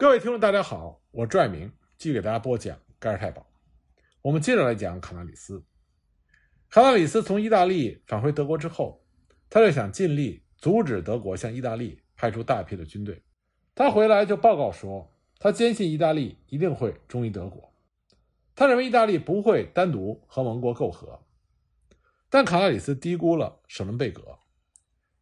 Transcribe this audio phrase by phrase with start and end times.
[0.00, 3.46] 各位听众，大家好，我拽明继续给大家播讲盖尔太保。
[4.22, 5.62] 我们接着来讲卡纳里斯。
[6.70, 9.04] 卡纳里斯从意大利返回德国之后，
[9.50, 13.22] 他就想尽力阻止德国向意大利派出大批的军队。
[13.74, 15.06] 他回来就报告说，
[15.38, 17.70] 他坚信意大利一定会忠于德国，
[18.54, 21.22] 他认为意大利不会单独和盟国媾和。
[22.30, 24.38] 但卡纳里斯低估了舍伦贝格。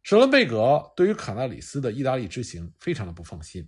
[0.03, 3.67] 舍伦贝格对于卡纳里斯的意大利之行非常的不放心。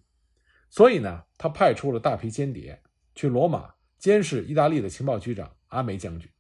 [0.71, 2.81] 所以呢，他派出了大批间谍
[3.13, 6.31] 去罗马监视意大利的情报局长阿梅将军。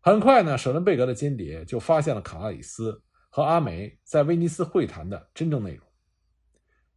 [0.00, 5.86] 很快呢，舍伦贝格的间谍就发现了卡纳里斯和阿梅在威尼斯会谈的真正内容。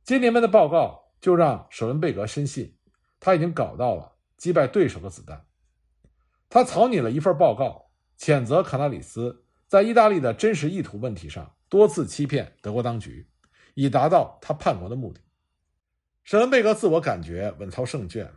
[0.03, 2.77] 间谍们的报告就让舍伦贝格深信
[3.19, 5.45] 他已经搞到了击败对手的子弹。
[6.49, 7.89] 他草拟了一份报告，
[8.19, 13.27] 谴责卡纳里斯在意大利的真实意图问题上多次欺骗德国当局，
[13.73, 15.21] 以达到他叛国的目的。
[16.25, 18.31] 舍伦贝格自我感觉稳操胜券，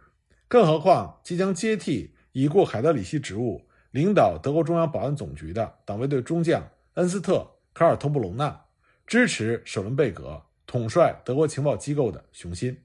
[0.47, 7.37] 更何况即将接替已故海德里希职务、领导德国中央保安总局的党卫队中将恩斯特·
[7.73, 8.67] 卡尔滕布隆纳
[9.07, 12.85] 支持舍伦贝格统帅德国情报机构的雄心。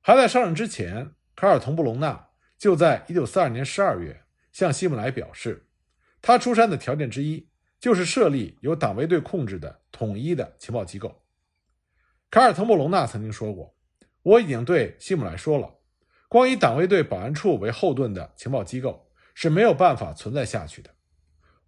[0.00, 5.68] 还在上任之前，卡尔滕布隆纳就在1942年12月向希姆莱表示，
[6.20, 11.22] 他出山的条件之一就是设立由党卫队控制的统一的情报机构。
[12.28, 13.72] 卡尔滕布隆纳曾经说过。
[14.24, 15.70] 我已经对希姆莱说了，
[16.28, 20.90] 光以党卫队保安处为后盾的情报机构是没有办法存在下去的。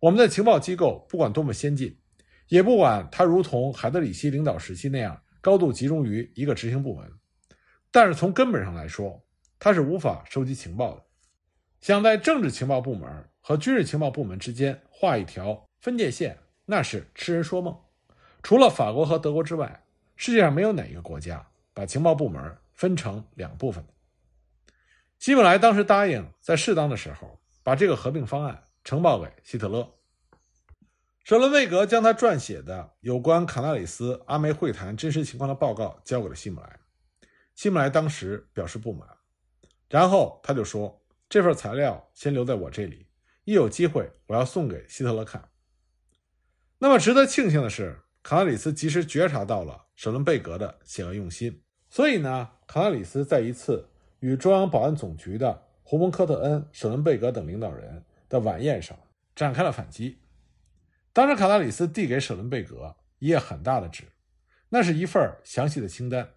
[0.00, 1.98] 我们的情报机构不管多么先进，
[2.48, 7.12] 也不管它如同海德里希领导时期那样高度集中于一个执行部门，
[7.90, 9.22] 但是从根本上来说，
[9.58, 11.02] 它是无法收集情报的。
[11.82, 17.78] 想在政治情报部门和军事情报部门之间画一条分界线，那是痴人说梦。
[18.42, 19.84] 除了法国和德国之外，
[20.16, 21.46] 世界上没有哪一个国家。
[21.76, 23.84] 把情报部门分成两部分，
[25.18, 29.86] 希姆莱当时答应在适当的时候把这个合并方案呈报给希特勒。
[31.22, 36.80] 舍伦贝格将他撰写的有关卡纳里斯阿梅会谈真实情况的报告交给了希姆莱，
[37.54, 39.06] 希姆莱当时表示不满，
[39.90, 43.06] 然后他就说：“这份材料先留在我这里，
[43.44, 45.46] 一有机会我要送给希特勒看。”
[46.80, 51.62] 那么值得庆幸的是，卡纳里斯及时觉察到了舍伦贝格的险恶用心。
[51.96, 58.94] 所以呢，卡纳里斯在一次与中央保安总局的胡蒙科特恩、舍伦贝格等领导人的晚宴上
[59.34, 60.18] 展开了反击。
[61.14, 64.04] 当时，卡纳里斯递给舍伦贝格一页很大的纸，
[64.68, 66.28] 那是一份详细的清单。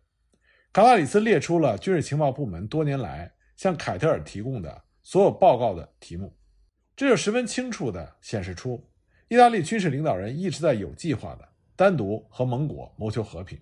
[0.71, 6.33] 卡纳里斯列出了军事情报部门多年来向凯特尔提供的所有报告的题目，
[6.95, 8.81] 这就十分清楚地显示出
[9.27, 13.59] 意大利军事领导人一直在有计划地单独和盟国谋求和平。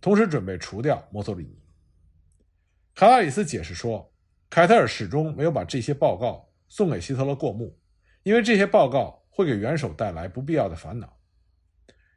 [0.00, 1.58] 同时准备除掉墨索里尼。
[2.94, 4.12] 卡拉里斯解释说，
[4.48, 7.78] 凯特尔始终没有把这些报告送给希特勒过目，
[8.22, 11.18] 因为这些报告会给元首带来不必要的烦恼。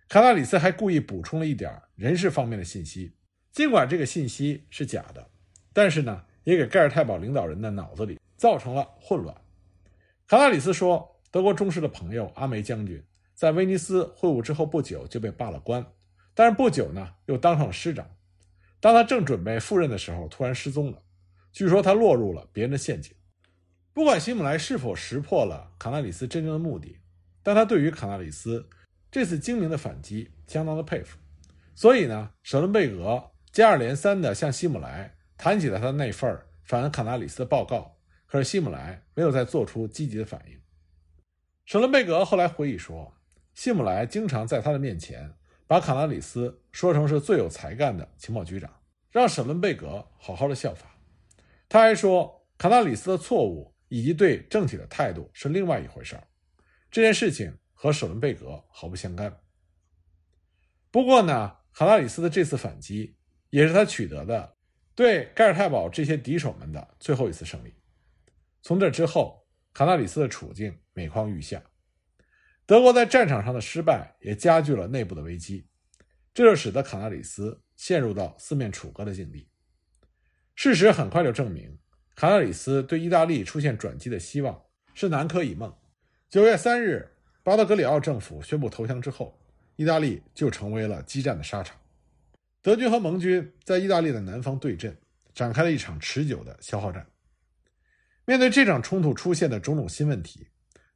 [0.08, 3.14] 卡拉里斯还故意补充了一点人事方面的信息，
[3.52, 5.30] 尽管这个信息是假的，
[5.74, 9.36] 但是呢，也给盖尔太保领导人的脑子里造成了混乱。
[10.28, 13.04] 卡拉里斯说，德国忠实的朋友阿梅将军
[13.36, 15.86] 在威尼斯会晤之后不久就被罢了官。
[16.40, 18.10] 但是不久呢，又当上了师长。
[18.80, 21.04] 当他正准备赴任的时候，突然失踪了。
[21.52, 23.14] 据说他落入了别人的陷阱。
[23.92, 26.98] 不管希姆莱是否识破了卡纳里斯真正的目的，
[27.44, 28.70] 但他对于卡纳里斯
[29.12, 31.18] 这次精明的反击相当的佩服。
[31.76, 37.98] 所以呢，舍伦贝格接二连三地向希姆莱谈起了他那份反卡纳里斯的报告。
[38.28, 40.58] 可是希姆莱没有再做出积极的反应。
[41.66, 43.14] 舍伦贝格后来回忆说，
[43.54, 45.34] 希姆莱经常在他的面前。
[45.70, 48.82] 把卡纳里斯说成是最有才干的情报局长，
[49.12, 50.98] 让舍伦贝格好好的效法。
[51.70, 56.28] 他还说，卡纳里斯的错误以及对政体的态度是另外一回事儿。
[56.90, 59.42] 这件事情和舍伦贝格毫不相干。
[60.90, 63.16] 不过呢，卡纳里斯的这次反击
[63.52, 64.58] 也是他取得的
[64.96, 67.72] 对盖尔太保这些敌手们的最后一次胜利。
[68.64, 71.62] 从这之后，卡纳里斯的处境每况愈下。
[72.70, 75.66] 德国在战场上的失败也加剧了内部的危机，
[76.36, 79.50] 这就使得卡纳里斯陷入到四面楚歌的境地。
[80.54, 81.76] 事实很快就证明，
[82.14, 84.62] 卡纳里斯对意大利出现转机的希望
[84.94, 85.76] 是南柯一梦。
[86.30, 87.12] 九月三日，
[87.42, 89.36] 巴德格里奥政府宣布投降之后，
[89.76, 91.76] 意大利就成为了激战的沙场。
[92.62, 94.96] 德军和盟军在意大利的南方对阵，
[95.34, 97.04] 展开了一场持久的消耗战。
[98.26, 100.48] 面对这场冲突出现的种种新问题。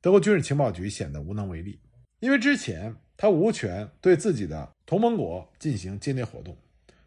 [0.04, 1.80] 德国军事情报局显得无能为力，
[2.20, 6.58] 因为之前他无权对自己的同盟国进行间谍活动，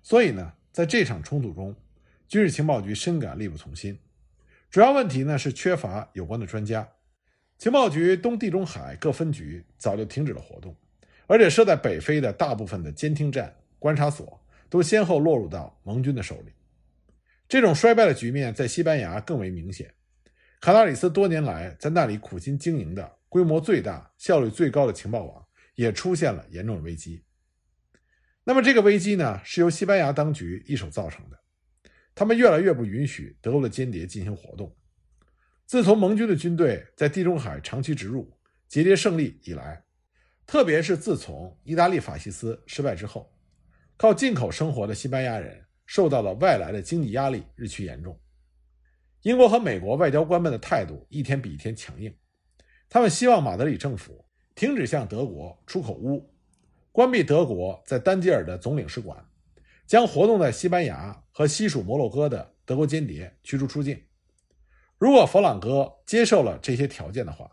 [0.03, 1.77] 所以呢，在这场冲突中，
[2.27, 3.99] 军事情报局深感力不从心。
[4.71, 6.89] 主要问题呢是缺乏有关的专家。
[7.59, 10.75] 情报局东地中海各分局早就停止了活动，
[11.27, 14.41] 而且设在北非的大部分的监听站、观察所
[14.71, 16.53] 都先后落入到盟军的手里。
[17.47, 19.93] 这种衰败的局面在西班牙更为明显。
[20.61, 27.23] 卡纳里斯多年来在那里苦心经营的规模最大、效率最高的情报网也出现了严重的危机。
[28.43, 31.39] 那么，这个危机呢，是由西班牙当局一手造成的。
[32.15, 34.75] 他们越来越不允许德国的间谍进行活动。
[35.67, 38.33] 自从盟军的军队在地中海长期植入、
[38.69, 39.85] 节节胜利以来，
[40.47, 43.31] 特别是自从意大利法西斯失败之后，
[43.97, 48.19] 靠进口生活的西班牙人受到了外来的经济压力日趋严重。
[49.23, 52.15] 英国和美国外交官们的态度一天比一天强硬，
[52.89, 54.25] 他们希望马德里政府
[54.55, 56.25] 停止向德国出口钨，
[56.93, 59.29] 关闭德国在丹吉尔的总领事馆，
[59.87, 64.01] 将活动在西班牙和西属摩洛哥的德国间谍驱逐出境。
[64.97, 67.51] 如果佛朗哥接受了这些条件的话，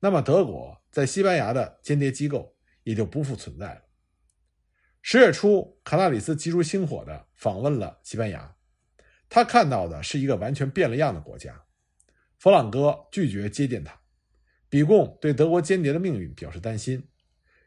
[0.00, 3.80] 那么德国在西班牙的间谍机构也就不复存在了。
[5.00, 8.54] 十月初，卡纳里斯急如星火地访问了西班牙。
[9.34, 11.62] 他看到的是一个完全变了样的国家。
[12.38, 13.98] 弗朗哥拒绝接见他，
[14.68, 17.08] 比贡对德国间谍的命运表示担心，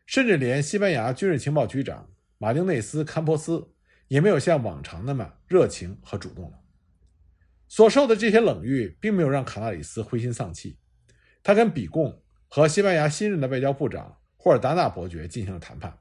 [0.06, 3.74] 甚至连西班牙军事情报局长马丁内斯·坎波斯
[4.08, 6.58] 也没有像往常那么热情和主动了。
[7.68, 10.80] 所受的这些冷遇并没有让卡纳里斯灰心丧气，
[11.44, 16.00] 他跟比贡和西班牙新任的外交部长霍尔达纳伯爵进行了谈判，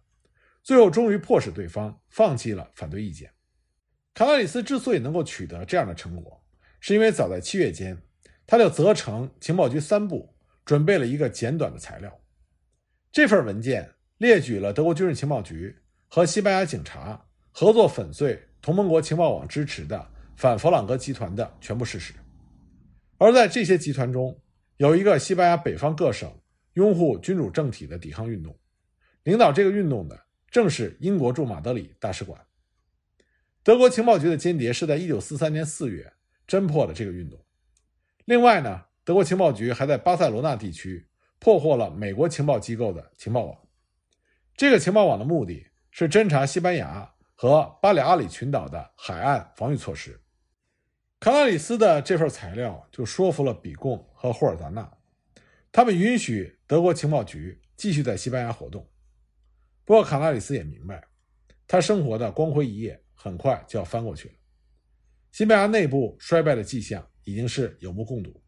[0.63, 3.33] 最后终于迫使对方放弃了反对意见。
[4.17, 6.43] 卡纳里斯之所以能够取得这样的成果，
[6.81, 7.95] 是因为早在七月间，
[8.47, 10.35] 他就责成情报局三部
[10.65, 12.19] 准备了一个简短的材料。
[13.13, 13.87] 这份文件
[14.17, 15.77] 列举了德国军事情报局
[16.09, 22.15] 和西班牙警察合作粉碎同盟国情报网支持的反弗朗哥集团的全部事实。
[23.19, 24.35] 而在这些集团中，
[24.79, 26.33] 有一个西班牙北方各省
[26.73, 28.59] 拥护君主政体的抵抗运动，
[29.25, 30.19] 领导这个运动的
[30.51, 32.41] 正是英国驻马德里大使馆。
[33.67, 36.13] 德国情报局的间谍是在1943年4月
[36.47, 37.37] 侦破了这个运动。
[38.25, 41.05] 另外呢，德国情报局还在巴塞罗那地区
[41.41, 43.59] 破获了美国情报机构的情报网。
[44.55, 50.21] 这个情报网的目的是侦查西班牙和巴里阿里群岛的海岸防御措施。
[51.19, 54.89] 卡拉里斯的这份材料就说服了比贡和霍尔达纳，
[55.73, 58.89] 他们允许德国情报局继续在西班牙活动。
[59.85, 61.03] 不过卡拉里斯也明白，
[61.67, 63.03] 他生活的光辉一页。
[63.27, 64.35] 很快就要翻过去了。
[65.33, 68.41] 西班牙内部衰败的迹象已经是有目共睹。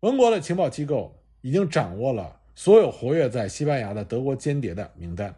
[0.00, 5.34] 盟国的情报机构已经掌握了所有活跃在西班牙的德国间谍的名单。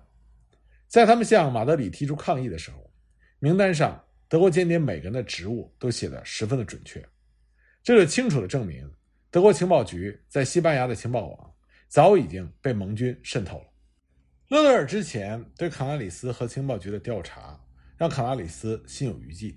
[0.88, 2.92] 在他们向马德里提出抗议的时候，
[3.38, 7.00] 名单上德国间谍每个人的职务都写得十分的准确。
[7.80, 8.92] 这就清楚地证明，
[9.30, 11.54] 德国情报局在西班牙的情报网
[11.86, 13.66] 早已经被盟军渗透了。
[14.48, 17.58] 勒德尔之前对卡纳里斯和情报局的调查。
[18.02, 19.56] 让卡拉里斯心有余悸。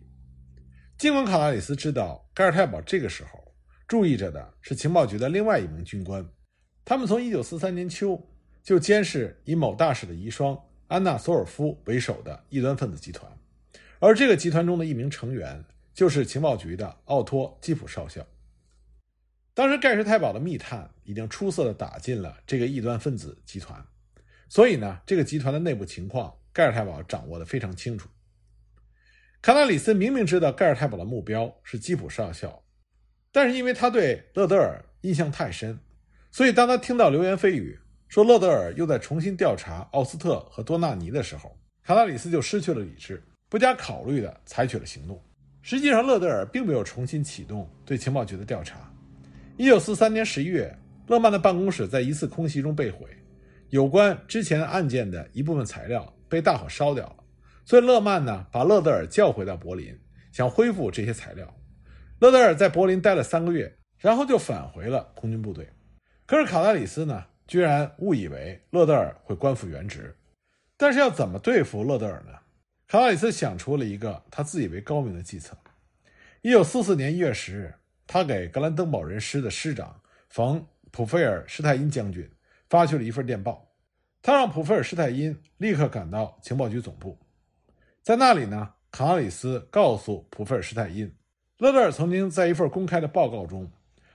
[1.00, 3.44] 尽管卡拉里斯知道盖尔泰堡这个时候
[3.88, 6.24] 注意着的是情报局的另外一名军官，
[6.86, 8.24] 他们从1943年秋
[8.62, 13.36] 就监视以某大使的遗孀安娜·索尔夫为首的异端分子集团，
[13.98, 15.66] 而这个集团中的一名成员
[15.96, 18.24] 就是情报局的奥托·基普少校。
[19.56, 23.84] 当时盖世太保的密探已经出色的打进了这个异端分子集团，
[24.48, 28.08] 所以呢，这个集团的内部情况盖尔太保掌握的非常清楚。
[29.46, 32.60] 卡纳里斯明明知道盖尔泰堡的目标是基普少校，
[33.32, 35.78] 但是因为他对勒德尔印象太深，
[36.32, 45.24] 所以当他听到流言蜚语说勒德尔又在重新调查奥斯特和多纳尼的时候，卡纳里斯就失去了理智，不加考虑地采取了行动。
[45.62, 48.92] 实际上，勒德尔并没有重新启动对情报局的调查。
[49.58, 50.76] 一九四三年十一月，
[51.06, 53.08] 勒曼的办公室在一次空袭中被毁，
[53.70, 57.18] 有关之前案件的一部分材料被大火烧掉了。
[57.66, 60.00] 所以勒曼呢，把勒德尔叫回到柏林，
[60.32, 61.52] 想恢复这些材料。
[62.20, 65.68] 勒德尔在柏林待了三个月，然后就返回了空军部队。
[66.28, 70.16] 可是卡纳里斯呢，居然误以为勒德尔会官复原职。
[70.78, 72.34] 但是要怎么对付勒德尔呢？
[72.88, 75.58] 卡纳里斯想出了一个他自以为高明的计策。
[76.44, 77.74] 一九四四年一月十日，
[78.06, 82.30] 他给格兰登堡人师的师长冯·普菲尔施泰因将军
[82.70, 83.68] 发去了一份电报，
[84.22, 87.18] 他让普菲尔施泰因立刻赶到情报局总部。
[88.06, 91.12] 在那里呢，卡纳里斯告诉普费尔施泰因，
[91.58, 93.68] 勒德尔曾经在一份公开的报告中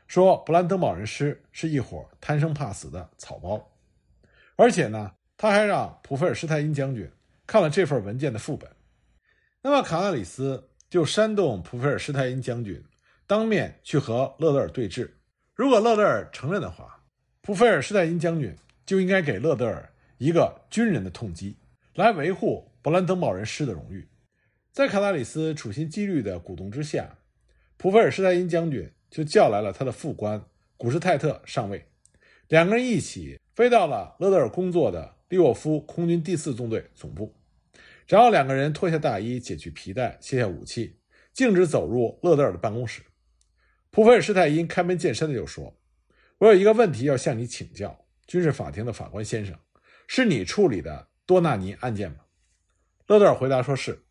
[0.07, 3.69] 说，布兰登堡人师是一伙贪生怕死的草包，
[4.55, 7.11] 而且呢，他还让普费尔施泰因将军
[7.49, 8.71] 看了这份文件的副本。
[9.61, 12.81] 那么，卡纳里斯就煽动普菲尔施泰因将军
[13.27, 15.11] 当面去和勒德尔对峙。
[15.57, 17.03] 如果勒德尔承认的话，
[17.41, 18.57] 普菲尔施泰因将军
[18.87, 21.57] 就应该给勒德尔一个军人的痛击，
[21.95, 24.09] 来维护勃兰登堡人师的荣誉。
[24.73, 27.19] 在卡纳里斯处心积虑的鼓动之下，
[27.77, 30.45] 普菲尔施泰因将军就叫来了他的副官
[30.77, 31.87] 古施泰特上尉，
[32.49, 37.35] 两个人一起飞到了勒德尔工作的利沃夫空军第四纵队总部。
[38.07, 40.99] 然后两个人脱下大衣，解去皮带，卸下武器，
[41.33, 43.03] 径直走入勒德尔的办公室。
[43.91, 45.77] 普菲尔施泰因开门见山的就说
[46.39, 49.57] ：“我有一个问题要向你请教，军事法庭的法官先生，
[50.07, 52.19] 是你处理的多纳尼案件吗？”
[53.11, 54.05] 勒德尔回答说：“是。”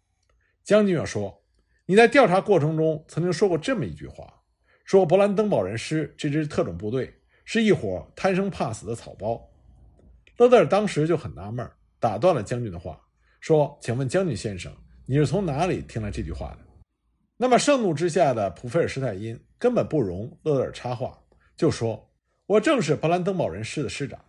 [0.62, 1.42] 将军又说
[1.88, 4.42] ：“你在调查过程中曾经说过这么一句话，
[4.84, 9.42] 说勃兰登堡人师这支特种部队是一伙贪生怕死的草包。”
[10.36, 11.66] 勒德尔当时就很纳闷，
[11.98, 13.00] 打断了将军的话。
[13.40, 14.70] 说：“请问将军先生，
[15.06, 16.60] 你是从哪里听来这句话的？”
[17.38, 21.18] 那么盛怒之下的普菲尔施泰因根本不容勒德尔插话，
[21.56, 22.12] 就说
[22.48, 24.20] ：“我正是勃兰登堡人师的师长，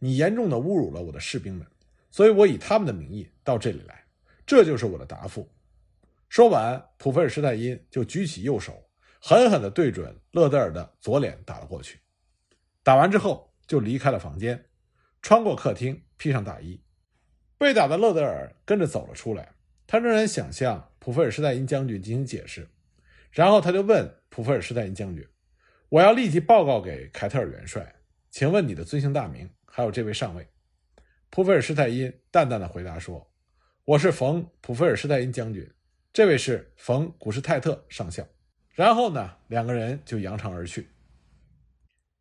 [0.00, 1.64] 你严重的侮辱了我的士兵们，
[2.10, 4.04] 所以我以他们的名义到这里来，
[4.46, 5.52] 这就是我的答复。”
[6.30, 8.88] 说完，普菲尔施泰因就举起右手，
[9.20, 12.00] 狠狠地对准勒德尔的左脸打了过去。
[12.82, 14.66] 打完之后，就离开了房间，
[15.22, 16.80] 穿过客厅，披上大衣。
[17.58, 19.54] 被打的勒德尔跟着走了出来，
[19.86, 22.68] 他仍然想向普菲尔施泰因将军进行解释，
[23.30, 25.26] 然后他就问普菲尔施泰因将军
[25.88, 27.94] ：“我要立即报告给凯特尔元帅，
[28.30, 30.46] 请问你的尊姓大名，还有这位上尉？”
[31.30, 33.30] 普菲尔施泰因淡淡的回答说
[33.86, 35.64] ：“我是冯普菲尔施泰因将军，
[36.12, 38.26] 这位是冯古施泰特上校。”
[38.74, 40.88] 然后呢，两个人就扬长而去。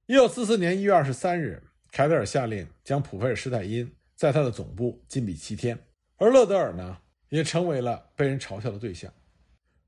[0.05, 3.91] 一九四四年一月二十三日，凯德尔下令将普菲尔施泰因。
[4.15, 5.77] 在他的总部禁闭七天，
[6.17, 9.11] 而勒德尔呢，也成为了被人嘲笑的对象。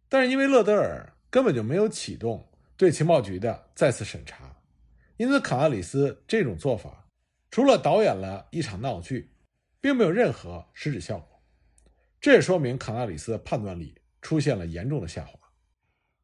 [0.10, 2.44] 但是因为勒德尔根本就没有启动
[2.76, 4.52] 对情报局的再次审查，
[5.18, 7.08] 因此卡纳里斯这种做法，
[7.52, 9.30] 除了导演了一场闹剧，
[9.80, 11.37] 并没有任何实质效果。
[12.28, 15.40] 这也说明卡纳里斯的判断力出现了严重的下滑。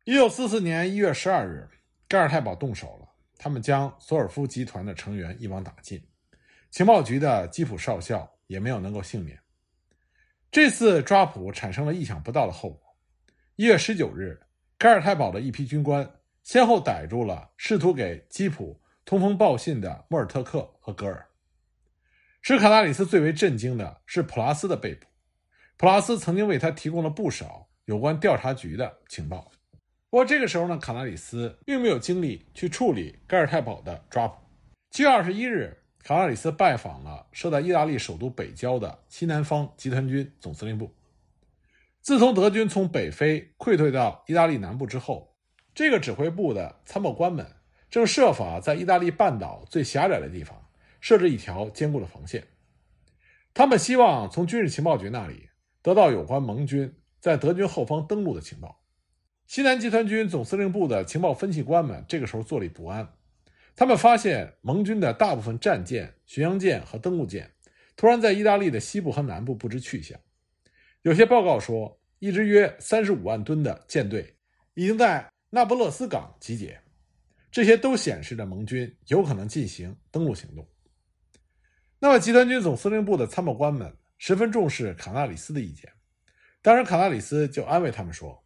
[0.04, 1.66] 一九四四年一月十二日，
[2.10, 3.08] 盖尔太保动手了，
[3.38, 6.06] 他们将索尔夫集团的成员一网打尽。
[6.72, 9.40] 情报局的基普少校也没有能够幸免。
[10.52, 12.82] 这次抓捕产生了意想不到的后果。
[13.56, 14.38] 一月十九日，
[14.78, 16.06] 盖尔太保的一批军官
[16.44, 21.26] 先后逮住了试图给基普通风报信的莫尔特克和格尔。
[22.42, 25.08] 使卡纳里斯最为震惊的是普拉斯的被捕。
[25.84, 29.52] 普拉斯曾经为他提供了不少有关调查局的情报。
[30.10, 34.38] 不过这个时候呢，卡纳里斯并没有精力去处理盖尔泰堡的抓捕。
[34.92, 35.78] 七月二十一日。
[36.02, 40.90] 卡纳里斯拜访了设在意大利首都北郊的西南方集团军总司令部。
[42.00, 45.36] 自从德军从北非溃退到意大利南部之后，
[45.76, 47.46] 这个指挥部的参谋官们
[47.90, 50.58] 正设法在意大利半岛最狭窄的地方
[51.02, 52.48] 设置一条坚固的防线。
[53.54, 55.50] 他们希望从军事情报局那里
[55.84, 58.82] 得到有关盟军在德军后方登陆的情报。
[59.46, 63.08] 西南集团军总司令部的情报分析官们这个时候坐立不安。
[63.76, 67.52] 他们发现盟军的大部分战舰、巡洋舰和登陆舰
[67.96, 70.20] 突然在意大利的西部和南部不知去向。
[71.02, 74.34] 有些报告说，一支约三十五万吨的舰队
[74.76, 76.80] 已经在那不勒斯港集结。
[77.52, 80.66] 这些都显示着盟军有可能进行登陆行动。
[82.00, 85.92] 那么，集团军总司令部的参谋官们十分重视卡纳里斯的意见。
[86.62, 88.42] 当然，卡纳里斯就安慰他们说：“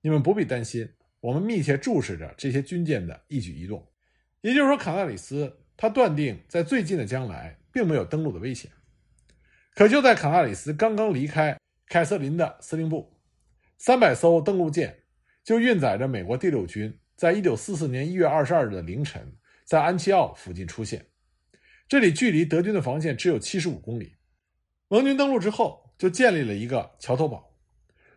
[0.00, 3.86] 你们不必担心，我们密切注视着这些军舰的一举一动。”
[4.40, 8.70] 也就是说，卡纳里斯他断定在最近的将来并没有登陆的危险。
[9.74, 13.12] 可就在卡纳里斯刚刚离开凯瑟琳的司令部，
[13.76, 14.98] 三百艘登陆舰
[15.44, 19.30] 就运载着美国第六军，在一九四四年一月二十二日的凌晨，
[19.66, 21.04] 在安琪奥附近出现。
[21.86, 24.14] 这里距离德军的防线只有七十五公里。
[24.88, 27.52] 盟军登陆之后，就建立了一个桥头堡。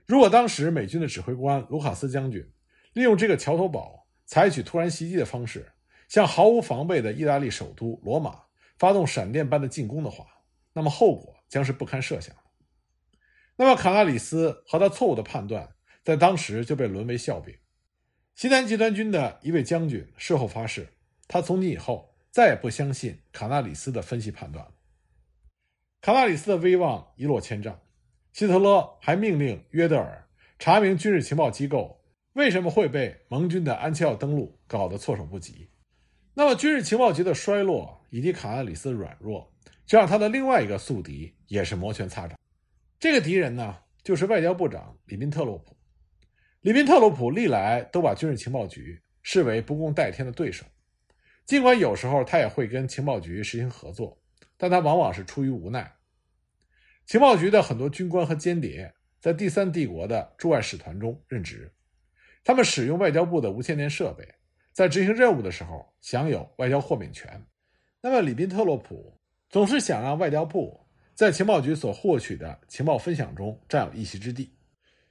[0.05, 2.49] 如果当时美军的指挥官卢卡斯将军
[2.93, 5.71] 利用这个桥头堡，采取突然袭击的方式，
[6.07, 8.41] 向毫无防备的意大利首都罗马
[8.77, 10.25] 发动闪电般的进攻的话，
[10.73, 12.41] 那么后果将是不堪设想的。
[13.57, 17.53] 那么卡纳里斯和他错误的判断，在当时就被沦为笑柄。
[18.33, 20.87] 西南集团军的一位将军事后发誓，
[21.27, 24.71] 他从今以后再也不相信卡纳里斯的分析判断了。
[26.01, 27.79] 卡纳里斯的威望一落千丈，
[28.33, 30.27] 希特勒还命令约德尔
[30.57, 32.03] 查明军事情报机构
[32.33, 35.69] 为什么会被盟军的安切奥登陆搞得措手不及。
[36.33, 39.53] 那么，军事情报局的衰落以及卡纳里斯的软弱，
[39.85, 42.35] 就让他的另外一个宿敌也是摩拳擦掌。
[42.99, 45.77] 这个敌人呢，就是外交部长里宾特洛普。
[46.61, 50.65] 里宾特洛普历来都把军事情报局视为不共戴天的对手，
[51.45, 54.17] 尽管有时候他也会跟情报局实行合作，
[54.61, 55.91] 但他往往是出于无奈。
[57.07, 61.73] 情报局的很多军官和间谍在第三帝国的驻外使团中任职，
[62.43, 64.35] 他们使用外交部的无线电设备，
[64.71, 67.43] 在执行任务的时候享有外交豁免权。
[68.01, 70.79] 那么里宾特洛普总是想让外交部
[71.15, 74.53] 在情报局所获取的情报分享中占有一席之地。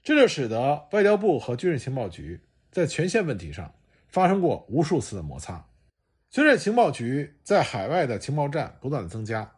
[0.00, 2.40] 这就使得外交部和军事情报局
[2.70, 3.74] 在权限问题上
[4.06, 5.66] 发生过无数次的摩擦。
[6.32, 9.52] 随着情报局在海外的情报站不断的增加，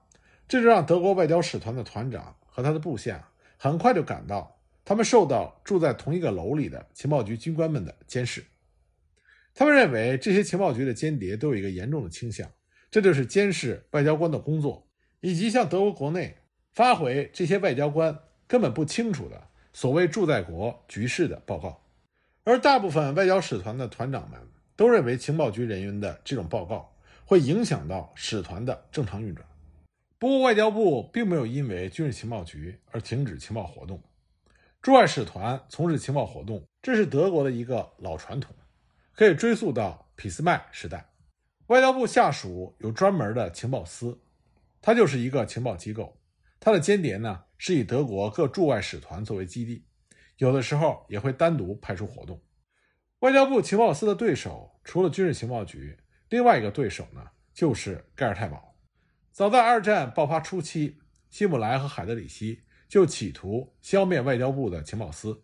[0.49, 8.43] 这就让德国外交使团的团长和他的部下很快就感到，他们受到住在同一个楼里的情报局军官们的监视。
[9.55, 12.51] 他们认为这些情报局的间谍都有一个严重的倾向，
[12.91, 14.89] 这就是监视外交官的工作，
[15.21, 16.39] 以及向德国国内
[16.73, 19.49] 发回这些外交官根本不清楚的。
[19.75, 21.85] 所谓驻在国局势的报告，
[22.45, 24.39] 而大部分外交使团的团长们
[24.83, 26.93] 都认为情报局人员的这种报告
[27.25, 29.47] 会影响到使团的正常运转。
[30.19, 34.03] 不过，外交部并没有因为军事情报局而停止情报活动。
[34.81, 38.53] 驻外使团从事情报活动，这是德国的一个老传统，
[39.15, 41.13] 可以追溯到俾斯麦时代。
[41.69, 44.21] 外交部下属有专门的情报司，
[44.81, 46.19] 它就是一个情报机构，
[46.59, 47.45] 它的间谍呢。
[47.57, 49.85] 是以德国各驻外使团作为基地，
[50.39, 52.43] 有的时候也会单独派出活动。
[53.21, 55.97] 外交部情报司的对手除了军事情报局，
[56.29, 58.75] 另外一个对手呢就是盖尔太保。
[59.31, 60.99] 早在二战爆发初期，
[61.31, 65.43] 希姆莱和海德里希就企图消灭外交部的情报司。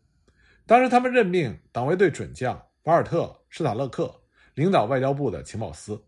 [0.67, 4.23] 当时他们任命党卫队准将瓦尔特·施塔勒克
[4.55, 6.05] 领导外交部的情报司，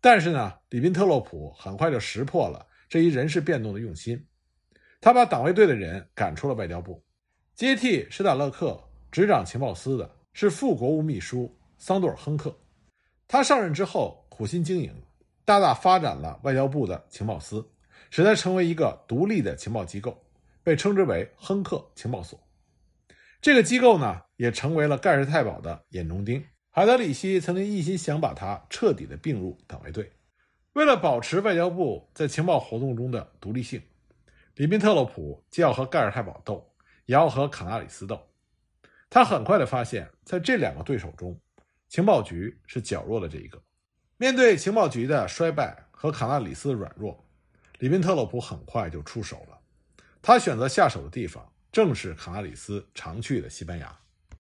[0.00, 4.26] 但是呢，里宾特洛普很快就识破了这一人事变动的用心。
[5.00, 7.04] 他把党卫队的人赶出了外交部，
[7.56, 8.80] 接替施塔勒克
[9.10, 12.56] 执掌情报司的是副国务秘书桑多尔·亨克。
[13.26, 14.94] 他上任之后苦心经营，
[15.44, 17.68] 大大发展了外交部的情报司，
[18.08, 20.16] 使它成为一个独立的情报机构，
[20.62, 22.38] 被称之为亨克情报所。
[23.40, 26.44] 这个机构呢，也成为了盖世太保的眼中钉。
[26.70, 30.12] 海德里希曾经一心想把它彻底的并入党卫队，
[30.74, 33.82] 为了保持外交部在情报活动中的独立性。
[34.54, 36.64] 里宾特洛普既要和盖尔太保斗，
[37.06, 38.20] 也要和卡纳里斯斗。
[39.10, 41.38] 他很快的发现，在这两个对手中，
[41.92, 43.62] 情报局是较弱的这一个。
[44.16, 47.22] 面对情报局的衰败和卡纳里斯的软弱，
[47.80, 49.58] 里宾特洛普很快就出手了。
[50.22, 53.94] 他选择下手的地方正是卡纳里斯常去的西班牙。